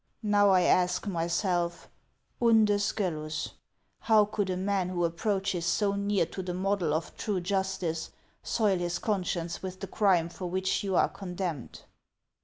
[0.23, 1.87] Now I ask myself,—
[2.41, 3.51] unde scelus?—
[4.09, 8.09] how could a man who approaches so near to the model of true jus tice
[8.41, 11.81] soil his conscience with the crime for which you are condemned